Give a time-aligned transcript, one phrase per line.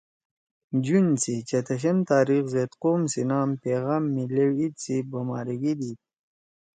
[0.85, 5.99] جون سی چتشم تاریخ زید قوم سی نام پیغام می لیؤ عید سی بُماریِگی دیِد